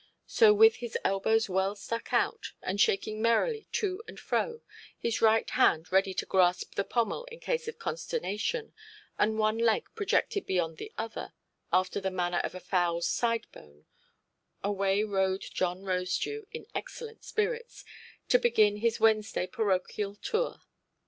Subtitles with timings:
[0.25, 4.61] So with his elbows well stuck out, and shaking merrily to and fro,
[4.97, 8.73] his right hand ready to grasp the pommel in case of consternation,
[9.19, 11.33] and one leg projected beyond the other,
[11.71, 13.85] after the manner of a fowlʼs side–bone,
[14.63, 17.85] away rode John Rosedew in excellent spirits,
[18.29, 20.61] to begin his Wednesday parochial tour.